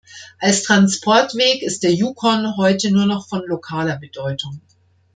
[0.39, 4.59] Als Transportweg ist der Yukon heute nur noch von lokaler Bedeutung.